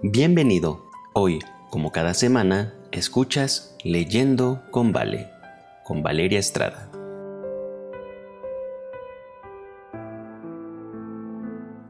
[0.00, 0.88] Bienvenido.
[1.12, 5.28] Hoy, como cada semana, escuchas Leyendo con Vale,
[5.84, 6.88] con Valeria Estrada.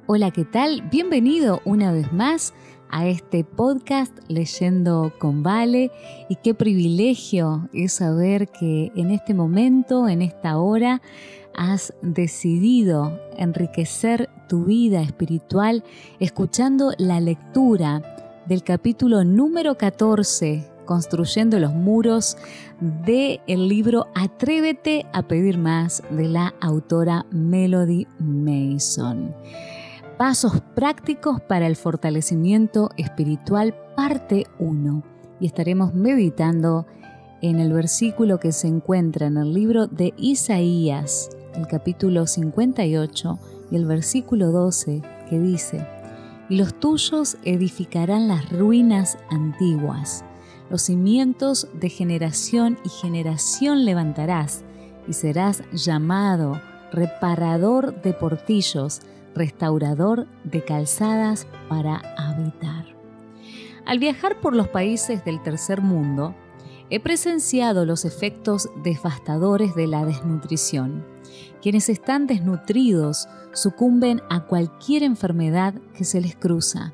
[0.07, 0.89] Hola, ¿qué tal?
[0.91, 2.55] Bienvenido una vez más
[2.89, 5.93] a este podcast Leyendo con Vale
[6.31, 11.03] y qué privilegio es saber que en este momento, en esta hora,
[11.59, 15.83] has decidido enriquecer tu vida espiritual
[16.21, 18.01] escuchando la lectura
[18.47, 22.39] del capítulo número 14, Construyendo los muros,
[22.81, 29.35] del el libro Atrévete a pedir más de la autora Melody Mason.
[30.17, 35.03] Pasos prácticos para el fortalecimiento espiritual, parte 1.
[35.41, 36.87] Y estaremos meditando
[37.43, 43.39] en el versículo que se encuentra en el libro de Isaías, el capítulo 58
[43.71, 45.87] y el versículo 12, que dice,
[46.49, 50.25] Y los tuyos edificarán las ruinas antiguas,
[50.71, 54.65] los cimientos de generación y generación levantarás,
[55.07, 56.61] y serás llamado
[56.93, 59.01] reparador de portillos,
[59.35, 62.87] restaurador de calzadas para habitar.
[63.87, 66.35] Al viajar por los países del tercer mundo,
[66.91, 71.05] he presenciado los efectos devastadores de la desnutrición
[71.61, 76.93] quienes están desnutridos sucumben a cualquier enfermedad que se les cruza,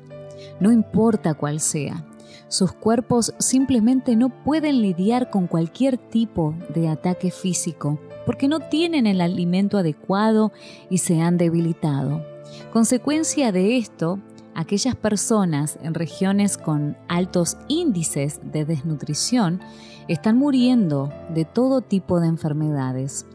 [0.59, 2.05] no importa cuál sea.
[2.47, 9.07] Sus cuerpos simplemente no pueden lidiar con cualquier tipo de ataque físico porque no tienen
[9.07, 10.51] el alimento adecuado
[10.89, 12.23] y se han debilitado.
[12.71, 14.19] Consecuencia de esto,
[14.55, 19.59] aquellas personas en regiones con altos índices de desnutrición
[20.07, 23.25] están muriendo de todo tipo de enfermedades.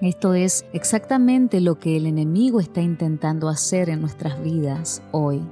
[0.00, 5.42] Esto es exactamente lo que el enemigo está intentando hacer en nuestras vidas hoy.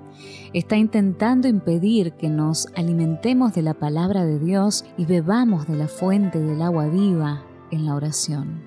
[0.55, 5.86] Está intentando impedir que nos alimentemos de la palabra de Dios y bebamos de la
[5.86, 8.62] fuente del agua viva en la oración.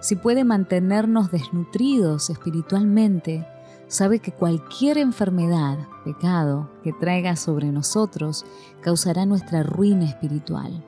[0.00, 3.46] Si puede mantenernos desnutridos espiritualmente,
[3.88, 8.44] sabe que cualquier enfermedad, pecado que traiga sobre nosotros
[8.80, 10.84] causará nuestra ruina espiritual.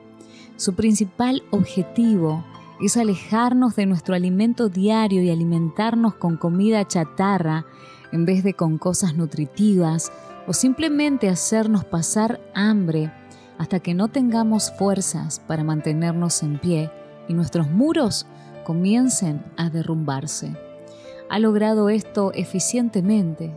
[0.57, 2.43] Su principal objetivo
[2.81, 7.65] es alejarnos de nuestro alimento diario y alimentarnos con comida chatarra
[8.11, 10.11] en vez de con cosas nutritivas
[10.47, 13.11] o simplemente hacernos pasar hambre
[13.57, 16.91] hasta que no tengamos fuerzas para mantenernos en pie
[17.27, 18.25] y nuestros muros
[18.65, 20.68] comiencen a derrumbarse.
[21.29, 23.55] Ha logrado esto eficientemente.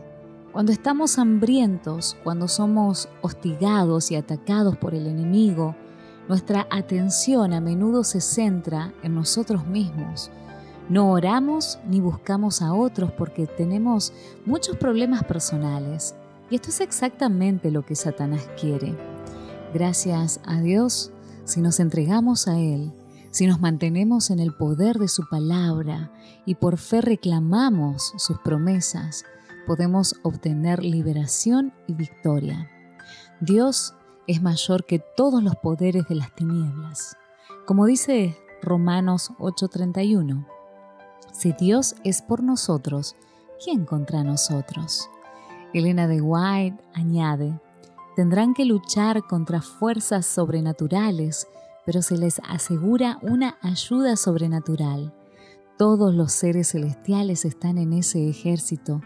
[0.51, 5.75] Cuando estamos hambrientos, cuando somos hostigados y atacados por el enemigo,
[6.29, 10.29] nuestra atención a menudo se centra en nosotros mismos.
[10.87, 14.13] No oramos ni buscamos a otros porque tenemos
[14.45, 16.13] muchos problemas personales.
[16.51, 18.95] Y esto es exactamente lo que Satanás quiere.
[19.73, 21.11] Gracias a Dios,
[21.45, 22.91] si nos entregamos a Él,
[23.33, 26.11] si nos mantenemos en el poder de su palabra
[26.45, 29.25] y por fe reclamamos sus promesas,
[29.65, 32.69] podemos obtener liberación y victoria.
[33.41, 33.95] Dios
[34.27, 37.17] es mayor que todos los poderes de las tinieblas.
[37.65, 40.45] Como dice Romanos 8:31,
[41.31, 43.15] si Dios es por nosotros,
[43.63, 45.09] ¿quién contra nosotros?
[45.73, 47.59] Elena de White añade,
[48.15, 51.47] tendrán que luchar contra fuerzas sobrenaturales,
[51.85, 55.13] pero se les asegura una ayuda sobrenatural.
[55.77, 59.01] Todos los seres celestiales están en ese ejército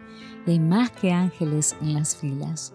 [0.45, 2.73] y hay más que ángeles en las filas.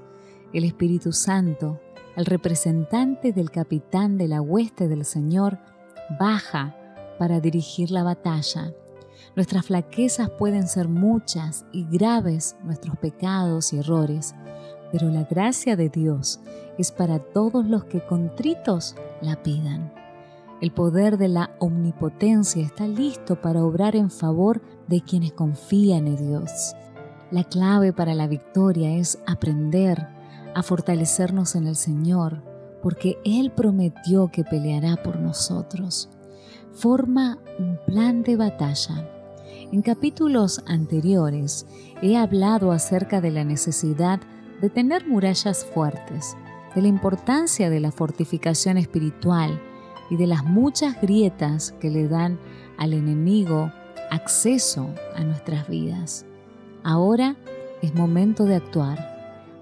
[0.53, 1.81] El Espíritu Santo,
[2.17, 5.59] el representante del capitán de la hueste del Señor
[6.19, 6.77] baja
[7.19, 8.73] para dirigir la batalla.
[9.37, 14.35] Nuestras flaquezas pueden ser muchas y graves nuestros pecados y errores,
[14.93, 16.41] pero la gracia de Dios
[16.79, 19.93] es para todos los que contritos la pidan.
[20.61, 26.17] El poder de la omnipotencia está listo para obrar en favor de quienes confían en
[26.17, 26.77] Dios.
[27.33, 30.07] La clave para la victoria es aprender
[30.55, 32.43] a fortalecernos en el Señor,
[32.83, 36.11] porque Él prometió que peleará por nosotros.
[36.75, 39.09] Forma un plan de batalla.
[39.73, 41.67] En capítulos anteriores
[42.03, 44.21] he hablado acerca de la necesidad
[44.63, 46.37] de tener murallas fuertes,
[46.75, 49.61] de la importancia de la fortificación espiritual
[50.09, 52.39] y de las muchas grietas que le dan
[52.79, 53.71] al enemigo
[54.11, 56.25] acceso a nuestras vidas.
[56.83, 57.37] Ahora
[57.83, 59.13] es momento de actuar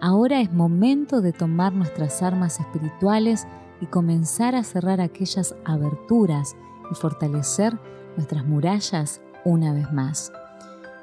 [0.02, 3.46] Ahora es momento de tomar nuestras armas espirituales
[3.82, 6.56] y comenzar a cerrar aquellas aberturas
[6.90, 7.78] y fortalecer
[8.16, 10.32] nuestras murallas una vez más.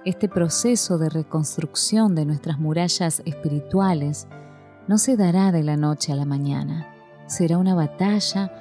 [0.05, 4.27] Este proceso de reconstrucción de nuestras murallas espirituales
[4.87, 6.87] no se dará de la noche a la mañana.
[7.25, 8.51] Será una batalla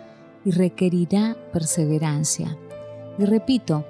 [0.44, 2.56] y requerirá perseverancia.
[3.18, 3.84] Y repito,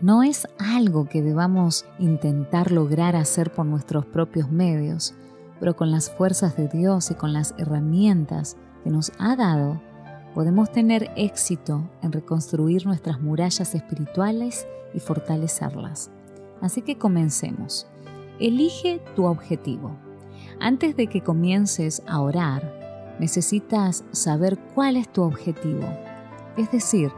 [0.00, 5.14] no es algo que debamos intentar lograr hacer por nuestros propios medios,
[5.60, 9.80] pero con las fuerzas de Dios y con las herramientas que nos ha dado,
[10.34, 16.10] podemos tener éxito en reconstruir nuestras murallas espirituales y fortalecerlas.
[16.62, 17.86] Así que comencemos.
[18.40, 19.94] Elige tu objetivo.
[20.60, 25.86] Antes de que comiences a orar, necesitas saber cuál es tu objetivo.
[26.56, 27.12] Es decir,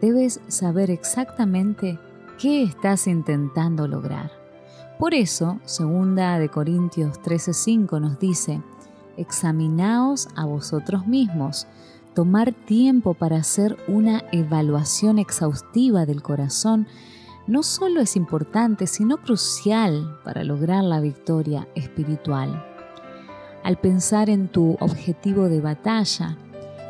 [0.00, 1.98] debes saber exactamente
[2.38, 4.30] qué estás intentando lograr.
[4.98, 8.62] Por eso, segunda de Corintios 13:5 nos dice,
[9.16, 11.66] examinaos a vosotros mismos,
[12.14, 16.86] tomar tiempo para hacer una evaluación exhaustiva del corazón
[17.46, 22.64] no solo es importante, sino crucial para lograr la victoria espiritual.
[23.62, 26.38] Al pensar en tu objetivo de batalla,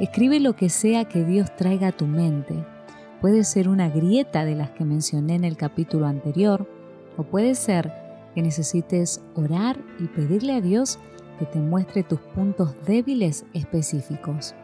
[0.00, 2.64] escribe lo que sea que Dios traiga a tu mente
[3.24, 6.68] Puede ser una grieta de las que mencioné en el capítulo anterior,
[7.16, 7.90] o puede ser
[8.34, 10.98] que necesites orar y pedirle a Dios
[11.38, 14.54] que te muestre tus puntos débiles específicos.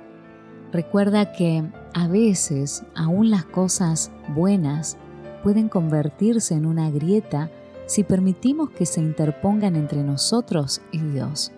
[0.73, 1.65] Recuerda que
[1.95, 4.99] a veces aún las cosas buenas
[5.43, 7.51] pueden convertirse en una grieta
[7.87, 11.53] si permitimos que se interpongan entre nosotros y Dios.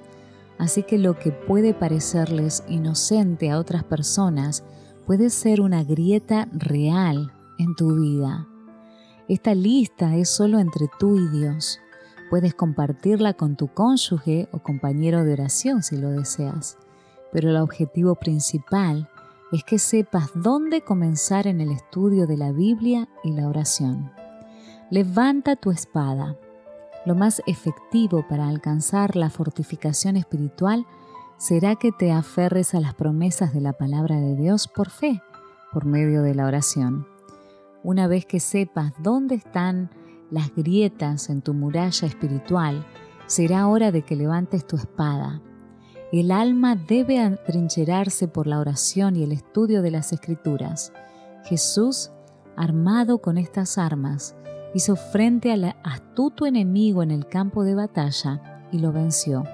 [0.59, 4.65] Así que lo que puede parecerles inocente a otras personas
[5.07, 8.47] puede ser una grieta real en tu vida.
[9.29, 11.81] Esta lista es solo entre tú y Dios.
[12.31, 16.79] Puedes compartirla con tu cónyuge o compañero de oración si lo deseas,
[17.31, 19.09] pero el objetivo principal
[19.53, 24.11] es que sepas dónde comenzar en el estudio de la Biblia y la oración.
[24.91, 26.37] Levanta tu espada.
[27.05, 30.87] Lo más efectivo para alcanzar la fortificación espiritual
[31.37, 35.21] será que te aferres a las promesas de la palabra de Dios por fe,
[35.73, 37.07] por medio de la oración.
[37.83, 39.91] Una vez que sepas dónde están
[40.31, 42.87] las grietas en tu muralla espiritual,
[43.27, 45.43] será hora de que levantes tu espada.
[46.13, 50.93] El alma debe atrincherarse por la oración y el estudio de las escrituras.
[51.45, 52.11] Jesús,
[52.55, 54.37] armado con estas armas,
[54.75, 59.45] hizo frente al astuto enemigo en el campo de batalla y lo venció.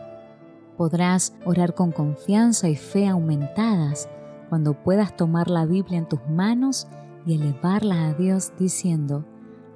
[0.76, 4.08] Podrás orar con confianza y fe aumentadas
[4.48, 6.88] cuando puedas tomar la Biblia en tus manos
[7.24, 9.24] y elevarla a Dios diciendo,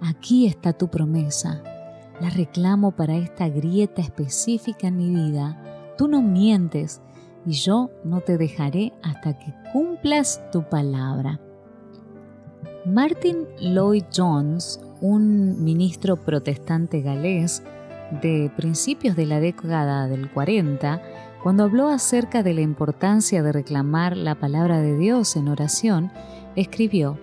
[0.00, 1.62] aquí está tu promesa,
[2.20, 5.72] la reclamo para esta grieta específica en mi vida,
[6.03, 7.01] tú no mientes
[7.47, 11.39] y yo no te dejaré hasta que cumplas tu palabra.
[12.85, 17.63] Martin Lloyd Jones, un ministro protestante galés,
[18.21, 21.01] de principios de la década del 40,
[21.41, 26.11] cuando habló acerca de la importancia de reclamar la palabra de Dios en oración,
[26.57, 27.17] escribió,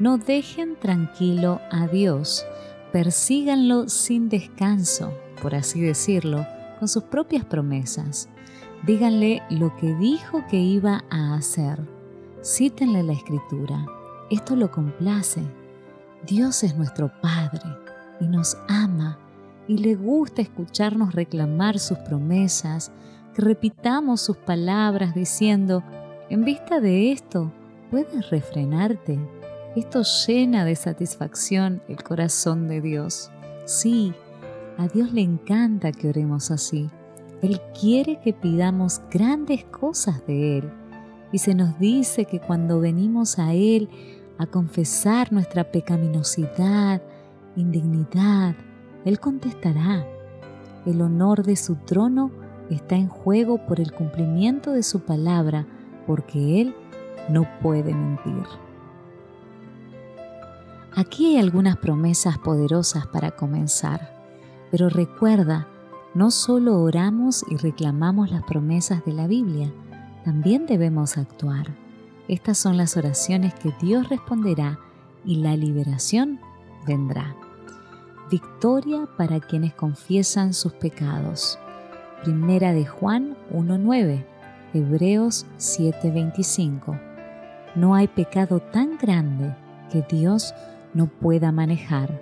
[0.00, 2.46] No dejen tranquilo a Dios,
[2.90, 5.12] persíganlo sin descanso,
[5.42, 6.46] por así decirlo,
[6.84, 8.28] con sus propias promesas.
[8.84, 11.80] Díganle lo que dijo que iba a hacer.
[12.44, 13.86] Cítenle la escritura.
[14.30, 15.40] Esto lo complace.
[16.26, 17.62] Dios es nuestro Padre
[18.20, 19.18] y nos ama
[19.66, 22.92] y le gusta escucharnos reclamar sus promesas,
[23.34, 25.82] que repitamos sus palabras diciendo,
[26.28, 27.50] en vista de esto,
[27.90, 29.18] puedes refrenarte.
[29.74, 33.30] Esto llena de satisfacción el corazón de Dios.
[33.64, 34.12] Sí,
[34.78, 36.90] a Dios le encanta que oremos así.
[37.42, 40.72] Él quiere que pidamos grandes cosas de Él.
[41.32, 43.88] Y se nos dice que cuando venimos a Él
[44.38, 47.02] a confesar nuestra pecaminosidad,
[47.56, 48.54] indignidad,
[49.04, 50.06] él contestará.
[50.86, 52.30] El honor de su trono
[52.70, 55.66] está en juego por el cumplimiento de su palabra,
[56.06, 56.74] porque Él
[57.28, 58.44] no puede mentir.
[60.94, 64.13] Aquí hay algunas promesas poderosas para comenzar,
[64.70, 65.68] pero recuerda,
[66.14, 69.72] no solo oramos y reclamamos las promesas de la Biblia,
[70.24, 71.66] también debemos actuar.
[72.28, 74.78] Estas son las oraciones que Dios responderá
[75.24, 76.40] y la liberación
[76.86, 77.34] vendrá
[78.30, 81.58] victoria para quienes confiesan sus pecados.
[82.22, 84.24] Primera de Juan 1.9,
[84.72, 87.00] Hebreos 7.25.
[87.74, 89.54] No hay pecado tan grande
[89.90, 90.54] que Dios
[90.94, 92.20] no pueda manejar.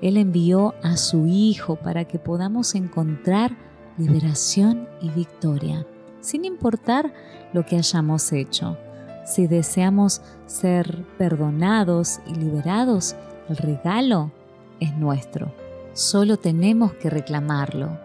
[0.00, 3.56] Él envió a su Hijo para que podamos encontrar
[3.96, 5.86] liberación y victoria,
[6.20, 7.12] sin importar
[7.52, 8.76] lo que hayamos hecho.
[9.24, 13.14] Si deseamos ser perdonados y liberados,
[13.48, 14.32] el regalo
[14.80, 15.52] es nuestro.
[15.92, 17.98] Solo tenemos que reclamarlo.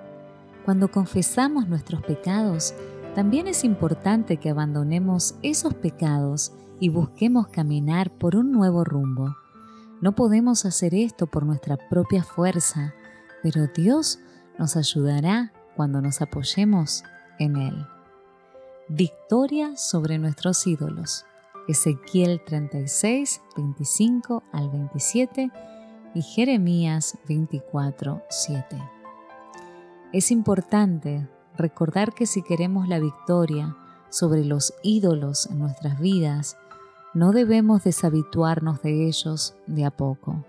[0.65, 2.73] Cuando confesamos nuestros pecados,
[3.13, 9.35] también es importante que abandonemos esos pecados y busquemos caminar por un nuevo rumbo.
[10.01, 12.93] No podemos hacer esto por nuestra propia fuerza,
[13.41, 14.19] pero Dios
[14.57, 17.03] nos ayudará cuando nos apoyemos
[17.39, 17.87] en Él.
[18.87, 21.25] Victoria sobre nuestros ídolos.
[21.67, 25.51] Ezequiel 36, 25 al 27
[26.13, 28.77] y Jeremías 24, 7.
[30.13, 33.75] Es importante recordar que si queremos la victoria
[34.09, 36.57] sobre los ídolos en nuestras vidas,
[37.15, 40.45] no debemos deshabituarnos de ellos de a poco.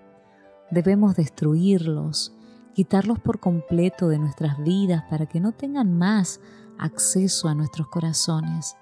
[0.71, 2.35] Debemos destruirlos,
[2.75, 6.41] quitarlos por completo de nuestras vidas para que no tengan más
[6.79, 8.77] acceso a nuestros corazones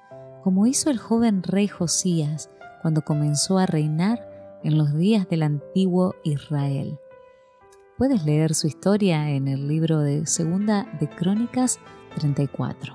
[0.44, 2.50] como hizo el joven rey Josías
[2.82, 6.98] cuando comenzó a reinar en los días del antiguo Israel.
[7.96, 11.78] Puedes leer su historia en el libro de Segunda de Crónicas
[12.16, 12.94] 34.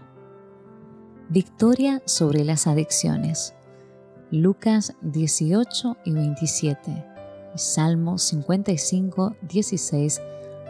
[1.29, 3.55] Victoria sobre las adicciones.
[4.31, 7.05] Lucas 18 y 27.
[7.55, 10.21] Salmo 55, 16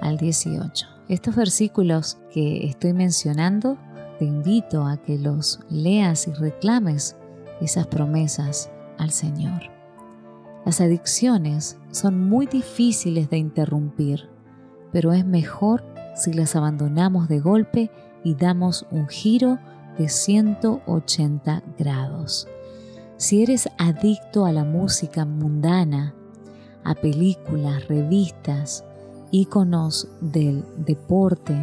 [0.01, 0.87] al 18.
[1.09, 3.77] Estos versículos que estoy mencionando
[4.17, 7.17] te invito a que los leas y reclames
[7.59, 9.63] esas promesas al Señor.
[10.65, 14.29] Las adicciones son muy difíciles de interrumpir,
[14.93, 15.83] pero es mejor
[16.15, 17.91] si las abandonamos de golpe
[18.23, 19.59] y damos un giro
[19.97, 22.47] de 180 grados.
[23.19, 26.13] Si eres adicto a la música mundana,
[26.85, 28.85] a películas, revistas,
[29.29, 31.53] íconos del deporte,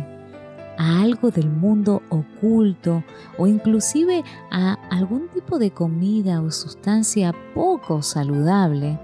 [0.76, 3.02] a algo del mundo oculto
[3.38, 9.00] o inclusive a algún tipo de comida o sustancia poco saludable,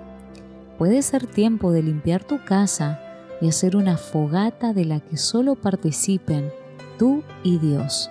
[0.76, 3.00] puede ser tiempo de limpiar tu casa
[3.40, 6.52] y hacer una fogata de la que solo participen
[6.98, 8.10] tú y Dios.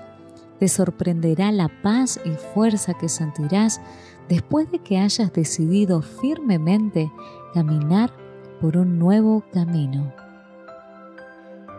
[0.62, 3.82] Te sorprenderá la paz y fuerza que sentirás
[4.30, 7.12] después de que hayas decidido firmemente
[7.54, 8.12] caminar
[8.60, 10.14] por un nuevo camino.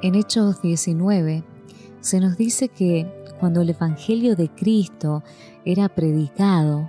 [0.02, 1.44] En Hechos 19
[2.00, 3.06] se nos dice que
[3.38, 5.22] cuando el Evangelio de Cristo
[5.64, 6.88] era predicado,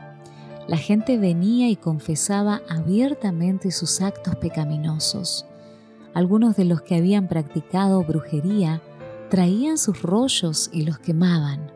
[0.68, 5.46] la gente venía y confesaba abiertamente sus actos pecaminosos.
[6.14, 8.82] Algunos de los que habían practicado brujería
[9.30, 11.72] traían sus rollos y los quemaban.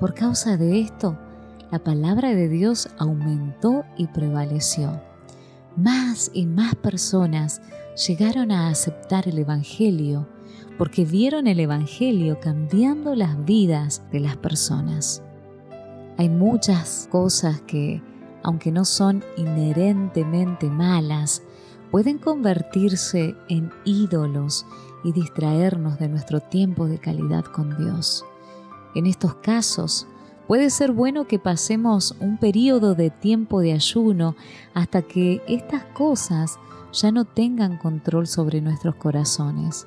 [0.00, 1.18] Por causa de esto,
[1.74, 5.02] la palabra de Dios aumentó y prevaleció.
[5.74, 7.60] Más y más personas
[8.06, 10.28] llegaron a aceptar el Evangelio
[10.78, 15.20] porque vieron el Evangelio cambiando las vidas de las personas.
[16.16, 18.00] Hay muchas cosas que,
[18.44, 21.42] aunque no son inherentemente malas,
[21.90, 24.64] pueden convertirse en ídolos
[25.02, 28.24] y distraernos de nuestro tiempo de calidad con Dios.
[28.94, 30.06] En estos casos,
[30.46, 34.36] puede ser bueno que pasemos un periodo de tiempo de ayuno
[34.74, 36.58] hasta que estas cosas
[36.92, 39.86] ya no tengan control sobre nuestros corazones.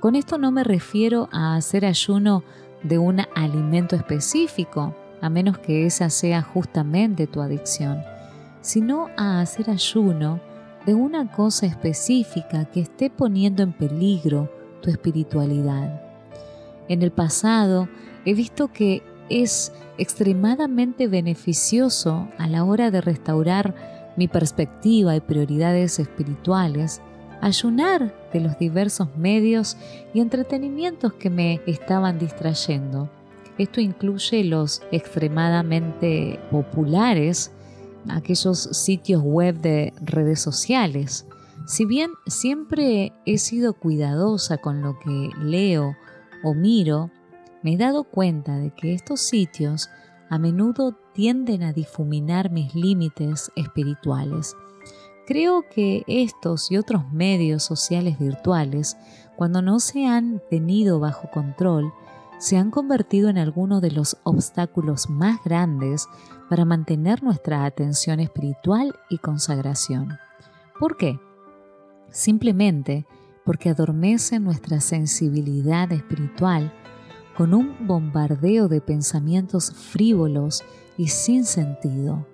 [0.00, 2.44] Con esto no me refiero a hacer ayuno
[2.82, 8.02] de un alimento específico, a menos que esa sea justamente tu adicción,
[8.60, 10.40] sino a hacer ayuno
[10.84, 14.50] de una cosa específica que esté poniendo en peligro
[14.82, 16.02] tu espiritualidad.
[16.88, 17.88] En el pasado
[18.26, 25.98] he visto que es extremadamente beneficioso a la hora de restaurar mi perspectiva y prioridades
[25.98, 27.00] espirituales
[27.44, 29.76] ayunar de los diversos medios
[30.14, 33.10] y entretenimientos que me estaban distrayendo.
[33.58, 37.52] Esto incluye los extremadamente populares,
[38.08, 41.26] aquellos sitios web de redes sociales.
[41.66, 45.94] Si bien siempre he sido cuidadosa con lo que leo
[46.42, 47.10] o miro,
[47.64, 49.90] me he dado cuenta de que estos sitios
[50.30, 54.54] a menudo tienden a difuminar mis límites espirituales
[55.26, 58.98] Creo que estos y otros medios sociales virtuales,
[59.36, 61.94] cuando no se han tenido bajo control,
[62.38, 66.08] se han convertido en algunos de los obstáculos más grandes
[66.50, 70.18] para mantener nuestra atención espiritual y consagración.
[70.78, 71.18] ¿Por qué?
[72.10, 73.06] Simplemente
[73.46, 76.70] porque adormecen nuestra sensibilidad espiritual
[77.36, 80.62] con un bombardeo de pensamientos frívolos
[80.96, 82.26] y sin sentido,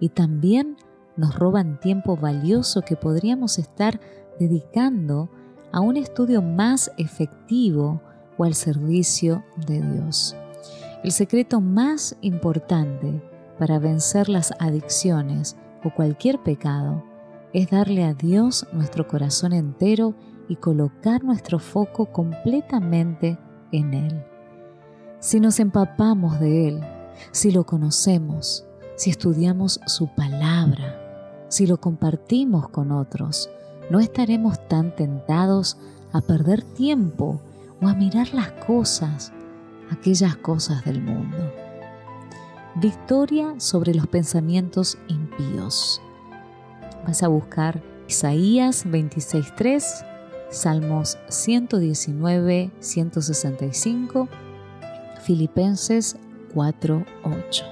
[0.00, 0.76] y también
[1.16, 4.00] nos roban tiempo valioso que podríamos estar
[4.38, 5.30] dedicando
[5.72, 8.00] a un estudio más efectivo
[8.38, 10.36] o al servicio de Dios.
[11.02, 13.22] El secreto más importante
[13.58, 17.04] para vencer las adicciones o cualquier pecado
[17.52, 20.14] es darle a Dios nuestro corazón entero
[20.48, 23.38] y colocar nuestro foco completamente
[23.72, 24.35] en Él.
[25.18, 26.80] Si nos empapamos de Él,
[27.32, 28.64] si lo conocemos,
[28.96, 33.48] si estudiamos su palabra, si lo compartimos con otros,
[33.90, 35.78] no estaremos tan tentados
[36.12, 37.40] a perder tiempo
[37.80, 39.32] o a mirar las cosas,
[39.90, 41.36] aquellas cosas del mundo.
[42.76, 46.00] Victoria sobre los pensamientos impíos.
[47.06, 50.04] Vas a buscar Isaías 26.3,
[50.50, 54.28] Salmos 119, 165,
[55.26, 56.16] Filipenses
[56.54, 57.64] 4.8.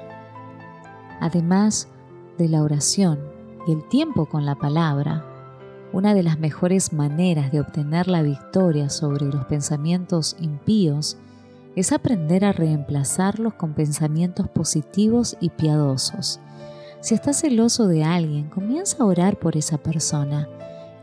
[1.20, 1.87] Además
[2.37, 3.20] de la oración
[3.68, 5.25] y el tiempo con la palabra,
[5.92, 11.16] una de las mejores maneras de obtener la victoria sobre los pensamientos impíos
[11.76, 16.40] es aprender a reemplazarlos con pensamientos positivos y piadosos.
[16.99, 20.49] Si estás celoso de alguien, comienza a orar por esa persona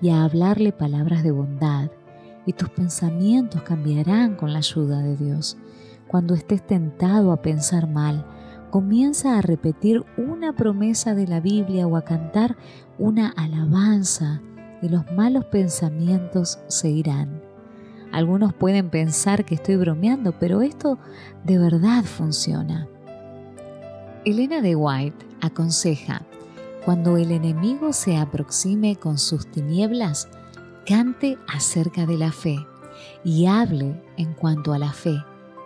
[0.01, 1.89] y a hablarle palabras de bondad,
[2.45, 5.55] y tus pensamientos cambiarán con la ayuda de Dios.
[6.11, 8.25] Cuando estés tentado a pensar mal,
[8.69, 12.57] comienza a repetir una promesa de la Biblia o a cantar
[12.99, 14.41] una alabanza
[14.81, 17.41] y los malos pensamientos se irán.
[18.11, 20.99] Algunos pueden pensar que estoy bromeando, pero esto
[21.45, 22.89] de verdad funciona.
[24.25, 26.23] Elena de White aconseja,
[26.83, 30.27] cuando el enemigo se aproxime con sus tinieblas,
[30.85, 32.57] cante acerca de la fe
[33.23, 35.15] y hable en cuanto a la fe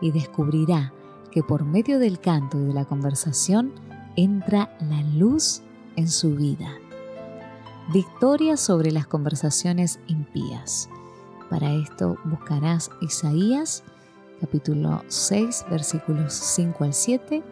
[0.01, 0.93] y descubrirá
[1.31, 3.73] que por medio del canto y de la conversación
[4.15, 5.61] entra la luz
[5.95, 6.73] en su vida.
[7.93, 10.89] Victoria sobre las conversaciones impías.
[11.49, 13.83] Para esto buscarás Isaías
[14.39, 17.43] capítulo 6 versículos 5 al 7,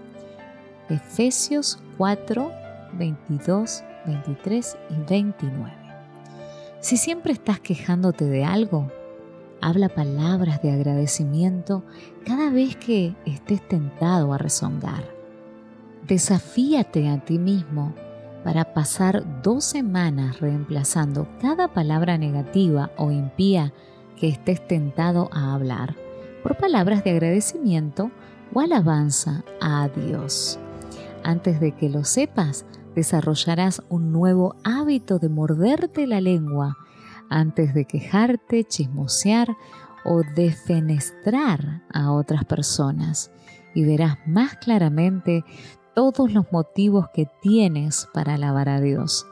[0.90, 2.52] Efesios 4,
[2.94, 5.74] 22, 23 y 29.
[6.82, 8.92] Si siempre estás quejándote de algo,
[9.64, 11.84] habla palabras de agradecimiento
[12.26, 15.06] cada vez que estés tentado a rezongar.
[16.06, 17.96] Desafíate a ti mismo
[18.44, 23.72] para pasar dos semanas reemplazando cada palabra negativa o impía
[24.18, 25.96] que estés tentado a hablar
[26.44, 28.12] por palabras de agradecimiento
[28.54, 30.60] o alabanza a Dios.
[31.24, 36.78] Antes de que lo sepas, desarrollarás un nuevo hábito de morderte la lengua
[37.30, 39.56] antes de quejarte, chismosear
[40.06, 43.32] o defenestrar a otras personas
[43.74, 45.44] y verás más claramente
[45.96, 49.26] todos los motivos que tienes para alabar a Dios.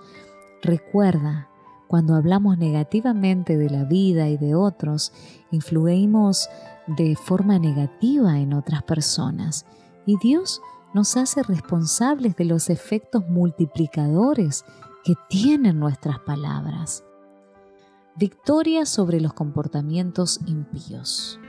[0.61, 1.49] Recuerda,
[1.87, 5.11] cuando hablamos negativamente de la vida y de otros,
[5.51, 6.49] influimos
[6.87, 9.65] de forma negativa en otras personas
[10.05, 10.61] y Dios
[10.93, 14.65] nos hace responsables de los efectos multiplicadores
[15.03, 17.03] que tienen nuestras palabras.
[18.21, 21.39] Victoria sobre los comportamientos impíos.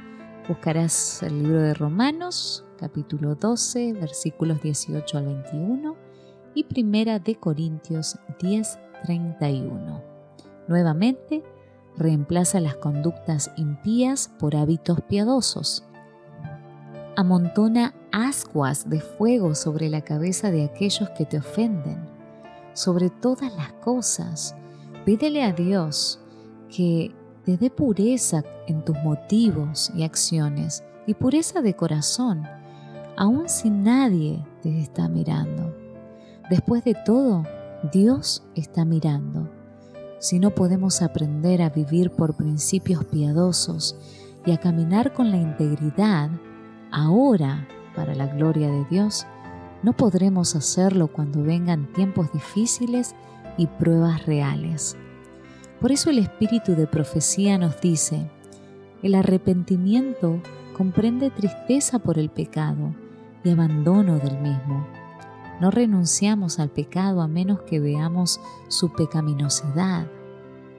[0.48, 5.96] Buscarás el libro de Romanos, capítulo 12, versículos 18 al 21
[6.54, 10.02] y Primera de Corintios 10, 31.
[10.66, 11.44] Nuevamente,
[11.98, 15.84] reemplaza las conductas impías por hábitos piadosos.
[17.16, 22.02] Amontona ascuas de fuego sobre la cabeza de aquellos que te ofenden.
[22.72, 24.56] Sobre todas las cosas,
[25.04, 26.18] pídele a Dios
[26.74, 32.46] que te dé pureza en tus motivos y acciones y pureza de corazón
[33.16, 35.74] aun si nadie te está mirando.
[36.50, 37.44] Después de todo,
[37.92, 39.50] Dios está mirando.
[40.18, 43.96] Si no podemos aprender a vivir por principios piadosos
[44.46, 46.30] y a caminar con la integridad,
[46.90, 49.26] ahora, para la gloria de Dios,
[49.82, 53.14] no podremos hacerlo cuando vengan tiempos difíciles
[53.56, 54.96] y pruebas reales.
[55.82, 58.30] Por eso el espíritu de profecía nos dice,
[59.02, 60.40] el arrepentimiento
[60.76, 62.94] comprende tristeza por el pecado
[63.42, 64.86] y abandono del mismo.
[65.60, 70.06] No renunciamos al pecado a menos que veamos su pecaminosidad.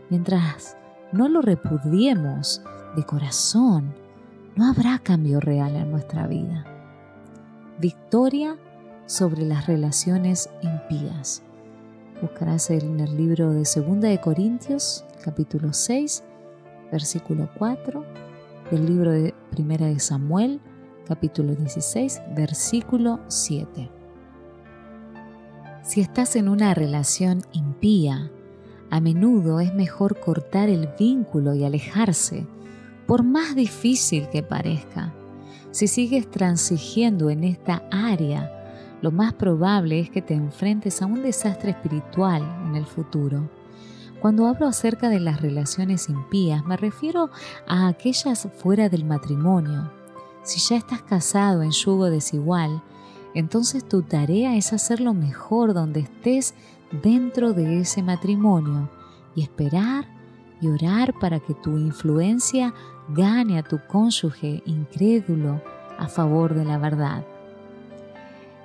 [0.09, 0.77] Mientras
[1.11, 2.61] no lo repudiemos
[2.95, 3.93] de corazón,
[4.55, 6.65] no habrá cambio real en nuestra vida.
[7.77, 8.55] Victoria
[9.05, 11.43] sobre las relaciones impías.
[12.23, 16.23] Buscarás en el libro de 2 de Corintios, capítulo 6,
[16.89, 18.05] versículo 4,
[18.71, 20.61] el libro de 1 de Samuel,
[21.05, 23.89] capítulo 16, versículo 7.
[25.83, 28.31] Si estás en una relación impía,
[28.89, 32.47] a menudo es mejor cortar el vínculo y alejarse,
[33.05, 35.13] por más difícil que parezca.
[35.71, 38.62] Si sigues transigiendo en esta área,
[39.03, 43.49] lo más probable es que te enfrentes a un desastre espiritual en el futuro.
[44.21, 47.29] Cuando hablo acerca de las relaciones impías, me refiero
[47.67, 49.91] a aquellas fuera del matrimonio,
[50.43, 52.81] Si ya estás casado en yugo desigual,
[53.33, 56.53] entonces tu tarea es hacer lo mejor donde estés
[57.03, 58.89] dentro de ese matrimonio
[59.35, 60.05] y esperar
[60.61, 62.73] y orar para que tu influencia
[63.09, 65.61] gane a tu cónyuge incrédulo
[65.97, 67.25] a favor de la verdad.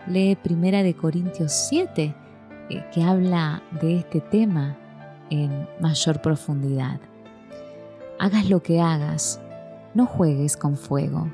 [0.08, 2.14] Lee Primera de Corintios 7,
[2.70, 4.74] eh, que habla de este tema
[5.28, 6.98] en mayor profundidad.
[8.18, 9.38] Hagas lo que hagas,
[9.92, 11.30] no juegues con fuego.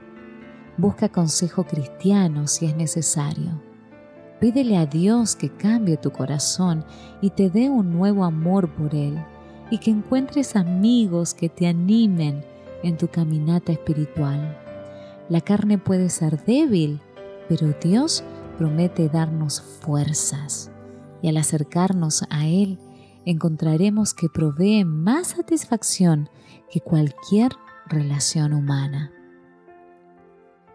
[0.77, 3.63] Busca consejo cristiano si es necesario.
[4.41, 6.85] Pídele a Dios que cambie tu corazón
[7.21, 9.17] y te dé un nuevo amor por Él
[9.71, 12.45] y que encuentres amigos que te animen
[12.83, 14.59] en tu caminata espiritual.
[15.29, 17.01] La carne puede ser débil,
[17.49, 18.25] pero Dios
[18.59, 20.71] promete darnos fuerzas
[21.23, 22.79] y al acercarnos a Él
[23.25, 26.29] encontraremos que provee más satisfacción
[26.71, 27.53] que cualquier
[27.87, 29.12] relación humana.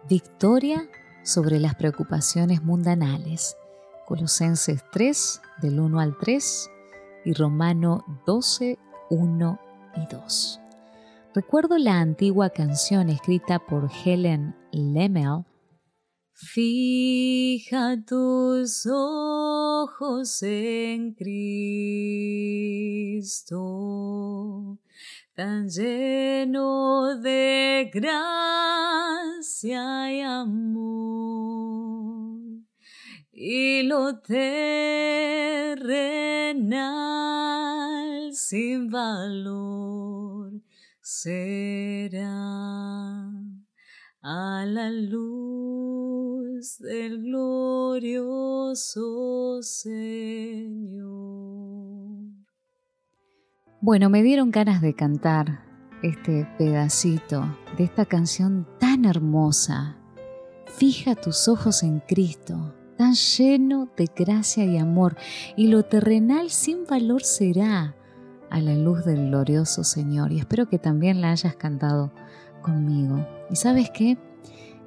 [0.08, 0.88] Victoria
[1.22, 3.56] sobre las preocupaciones mundanales.
[4.06, 6.70] Colosenses 3, del 1 al 3
[7.24, 8.78] y Romano 12,
[9.10, 9.60] 1
[9.96, 10.60] y 2.
[11.34, 15.44] Recuerdo la antigua canción escrita por Helen Lemmel.
[16.42, 21.98] Fija tus ojos en Cristo,
[25.34, 30.80] tan lleno de gracia y amor,
[33.30, 34.50] y lo terrenal
[38.32, 40.52] sin valor
[41.02, 42.20] será
[44.22, 48.82] a la luz del glorioso
[49.62, 51.08] Señor.
[53.80, 55.64] Bueno, me dieron ganas de cantar
[56.02, 59.96] este pedacito de esta canción tan hermosa.
[60.66, 65.16] Fija tus ojos en Cristo, tan lleno de gracia y amor,
[65.56, 67.96] y lo terrenal sin valor será
[68.50, 70.30] a la luz del glorioso Señor.
[70.30, 72.12] Y espero que también la hayas cantado
[72.60, 73.26] conmigo.
[73.50, 74.16] ¿Y sabes qué?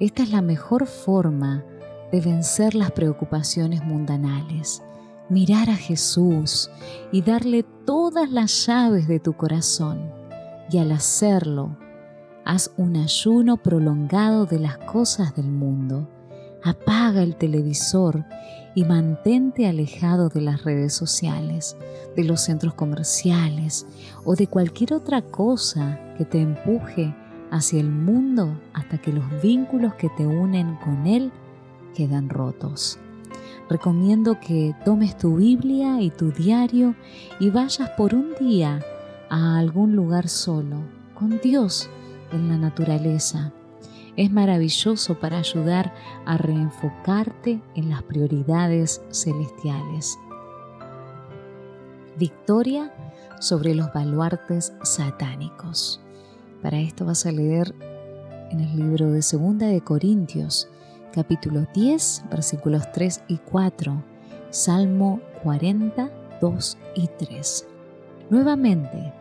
[0.00, 1.64] Esta es la mejor forma
[2.10, 4.82] de vencer las preocupaciones mundanales.
[5.28, 6.70] Mirar a Jesús
[7.12, 10.10] y darle todas las llaves de tu corazón.
[10.70, 11.76] Y al hacerlo,
[12.44, 16.08] haz un ayuno prolongado de las cosas del mundo.
[16.62, 18.24] Apaga el televisor
[18.74, 21.76] y mantente alejado de las redes sociales,
[22.16, 23.86] de los centros comerciales
[24.24, 27.14] o de cualquier otra cosa que te empuje
[27.54, 31.30] hacia el mundo hasta que los vínculos que te unen con él
[31.94, 32.98] quedan rotos.
[33.70, 36.94] Recomiendo que tomes tu Biblia y tu diario
[37.38, 38.80] y vayas por un día
[39.30, 40.78] a algún lugar solo,
[41.14, 41.88] con Dios
[42.32, 43.52] en la naturaleza
[44.16, 45.92] es maravilloso para ayudar
[46.24, 50.18] a reenfocarte en las prioridades celestiales.
[52.16, 52.94] Victoria
[53.40, 56.03] sobre los baluartes satánicos.
[56.64, 57.74] Para esto vas a leer
[58.50, 60.66] en el libro de Segunda de Corintios,
[61.12, 64.02] capítulo 10, versículos 3 y 4,
[64.48, 67.66] Salmo 40, 2 y 3.
[68.30, 69.12] Nuevamente,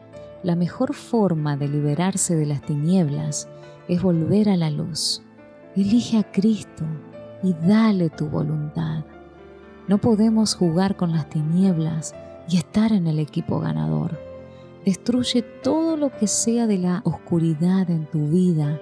[0.42, 3.50] la mejor forma de liberarse de las tinieblas
[3.90, 5.22] es volver a la luz.
[5.76, 6.86] Elige a Cristo
[7.44, 9.04] y dale tu voluntad.
[9.90, 12.16] No podemos jugar con las tinieblas
[12.48, 14.33] y estar en el equipo ganador.
[14.86, 18.82] Destruye todo lo que sea de la oscuridad en tu vida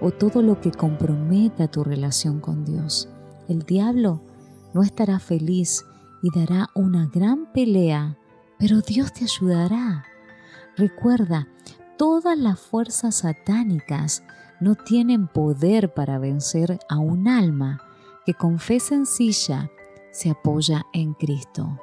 [0.00, 3.08] o todo lo que comprometa tu relación con Dios.
[3.48, 4.20] El diablo
[4.74, 5.84] no estará feliz
[6.22, 8.18] y dará una gran pelea,
[8.58, 10.04] pero Dios te ayudará.
[10.76, 11.48] Recuerda,
[11.96, 14.22] todas las fuerzas satánicas
[14.60, 17.80] no tienen poder para vencer a un alma
[18.26, 19.70] que con fe sencilla
[20.10, 21.80] se apoya en Cristo.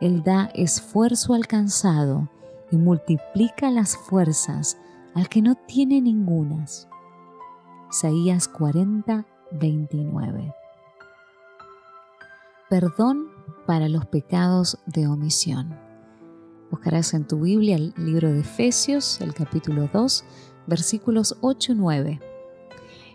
[0.00, 2.28] Él da esfuerzo alcanzado
[2.72, 4.78] y multiplica las fuerzas
[5.14, 6.88] al que no tiene ningunas.
[7.90, 10.54] Isaías 40, 29.
[12.70, 13.28] Perdón
[13.66, 15.78] para los pecados de omisión.
[16.70, 20.24] Buscarás en tu Biblia el libro de Efesios, el capítulo 2,
[20.66, 22.20] versículos 8 y 9.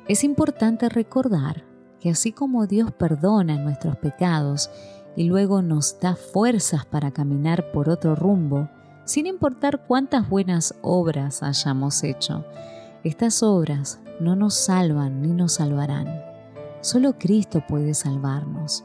[0.08, 1.66] Es importante recordar
[2.00, 4.70] que así como Dios perdona nuestros pecados
[5.16, 8.70] y luego nos da fuerzas para caminar por otro rumbo,
[9.08, 12.44] sin importar cuántas buenas obras hayamos hecho,
[13.06, 16.22] estas obras no nos salvan ni nos salvarán.
[16.82, 18.84] Solo Cristo puede salvarnos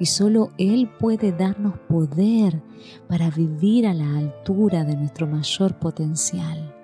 [0.00, 2.60] y solo Él puede darnos poder
[3.06, 6.74] para vivir a la altura de nuestro mayor potencial.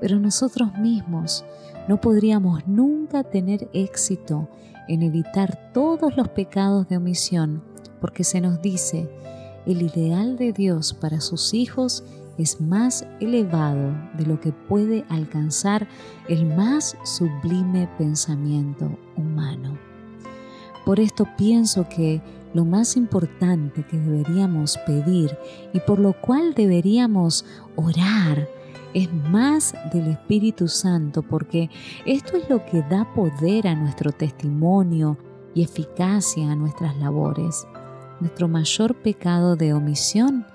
[0.00, 1.44] pero nosotros mismos
[1.88, 4.48] no podríamos nunca tener éxito
[4.88, 7.62] en evitar todos los pecados de omisión,
[8.00, 9.08] porque se nos dice,
[9.66, 12.04] el ideal de Dios para sus hijos
[12.38, 15.88] es más elevado de lo que puede alcanzar
[16.28, 19.78] el más sublime pensamiento humano.
[20.84, 22.22] Por esto pienso que
[22.54, 25.36] lo más importante que deberíamos pedir
[25.72, 27.44] y por lo cual deberíamos
[27.74, 28.48] orar
[28.94, 31.68] es más del Espíritu Santo, porque
[32.06, 35.18] esto es lo que da poder a nuestro testimonio
[35.54, 37.66] y eficacia a nuestras labores.
[38.20, 40.46] Nuestro mayor pecado de omisión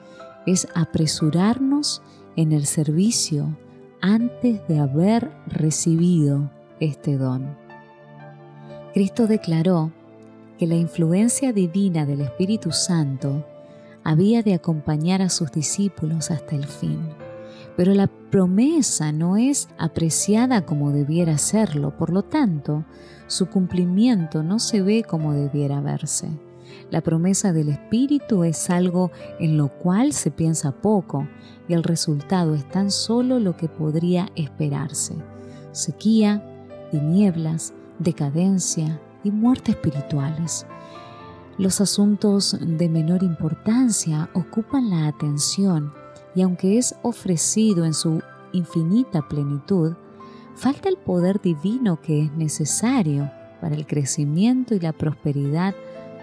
[0.45, 2.01] es apresurarnos
[2.35, 3.55] en el servicio
[4.01, 6.49] antes de haber recibido
[6.79, 7.55] este don.
[8.93, 9.91] Cristo declaró
[10.57, 13.45] que la influencia divina del Espíritu Santo
[14.03, 16.99] había de acompañar a sus discípulos hasta el fin.
[17.77, 22.85] Pero la promesa no es apreciada como debiera serlo, por lo tanto,
[23.27, 26.29] su cumplimiento no se ve como debiera verse.
[26.89, 31.27] La promesa del Espíritu es algo en lo cual se piensa poco
[31.67, 35.15] y el resultado es tan solo lo que podría esperarse.
[35.71, 36.43] Sequía,
[36.91, 40.65] tinieblas, decadencia y muerte espirituales.
[41.57, 45.93] Los asuntos de menor importancia ocupan la atención
[46.35, 49.93] y aunque es ofrecido en su infinita plenitud,
[50.55, 55.75] falta el poder divino que es necesario para el crecimiento y la prosperidad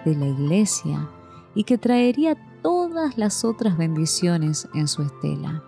[0.05, 1.09] de la iglesia
[1.55, 5.63] y que traería todas las otras bendiciones en su estela.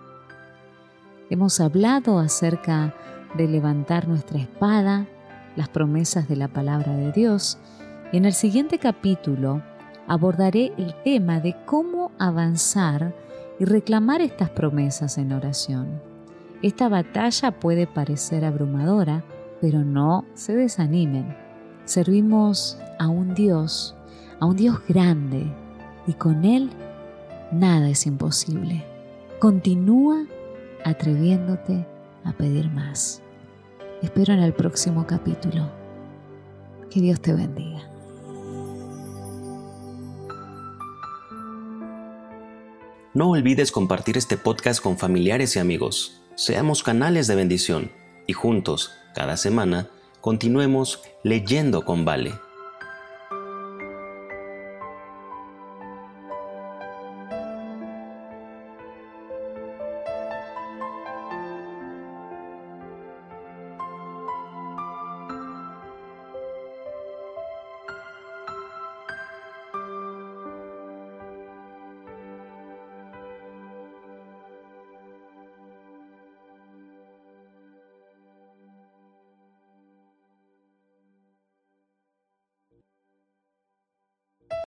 [1.29, 2.93] Hemos hablado acerca
[3.35, 5.07] de levantar nuestra espada,
[5.55, 7.57] las promesas de la palabra de Dios,
[8.11, 9.61] y en el siguiente capítulo
[10.07, 13.15] abordaré el tema de cómo avanzar
[13.59, 16.01] y reclamar estas promesas en oración.
[16.61, 19.23] Esta batalla puede parecer abrumadora,
[19.61, 21.35] pero no se desanimen.
[21.85, 23.95] Servimos a un Dios
[24.41, 25.45] a un Dios grande
[26.07, 26.71] y con Él
[27.51, 28.83] nada es imposible.
[29.39, 30.25] Continúa
[30.83, 31.85] atreviéndote
[32.23, 33.21] a pedir más.
[34.01, 35.69] Espero en el próximo capítulo.
[36.89, 37.87] Que Dios te bendiga.
[43.13, 46.23] No olvides compartir este podcast con familiares y amigos.
[46.35, 47.91] Seamos canales de bendición
[48.25, 52.50] y juntos, cada semana, continuemos leyendo con Vale.